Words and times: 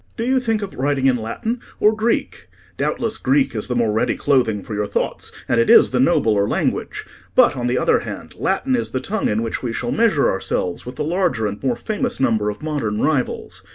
"Do 0.17 0.25
you 0.25 0.39
think 0.39 0.63
of 0.63 0.73
writing 0.73 1.05
in 1.05 1.15
Latin 1.15 1.59
or 1.79 1.95
Greek? 1.95 2.47
Doubtless 2.75 3.19
Greek 3.19 3.53
is 3.55 3.67
the 3.67 3.75
more 3.75 3.91
ready 3.91 4.15
clothing 4.17 4.63
for 4.63 4.73
your 4.73 4.87
thoughts, 4.87 5.31
and 5.47 5.61
it 5.61 5.69
is 5.69 5.91
the 5.91 5.99
nobler 5.99 6.47
language. 6.47 7.05
But, 7.35 7.55
on 7.55 7.67
the 7.67 7.77
other 7.77 7.99
hand, 7.99 8.33
Latin 8.35 8.75
is 8.75 8.89
the 8.93 8.99
tongue 8.99 9.29
in 9.29 9.43
which 9.43 9.61
we 9.61 9.73
shall 9.73 9.91
measure 9.91 10.27
ourselves 10.27 10.87
with 10.87 10.95
the 10.95 11.03
larger 11.03 11.45
and 11.45 11.61
more 11.61 11.75
famous 11.75 12.19
number 12.19 12.49
of 12.49 12.63
modern 12.63 12.99
rivals. 12.99 13.61